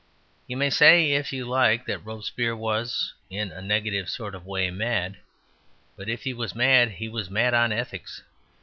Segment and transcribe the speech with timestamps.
[0.47, 4.71] You may say if you like that Robespierre was (in a negative sort of way)
[4.71, 5.17] mad.
[5.95, 8.23] But if he was mad he was mad on ethics.